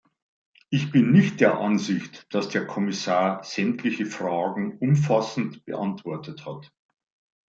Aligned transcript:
Ich 0.71 0.89
bin 0.91 1.11
nicht 1.11 1.41
der 1.41 1.59
Ansicht, 1.59 2.25
dass 2.33 2.49
der 2.49 2.65
Kommissar 2.65 3.43
sämtliche 3.43 4.07
Fragen 4.07 4.79
umfassend 4.79 5.63
beantwortet 5.65 6.43
hat. 6.47 6.71